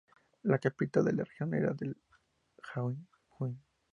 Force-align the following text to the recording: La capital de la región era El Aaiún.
La 0.41 0.57
capital 0.57 1.05
de 1.05 1.11
la 1.13 1.25
región 1.25 1.53
era 1.53 1.75
El 1.79 1.95
Aaiún. 2.73 3.61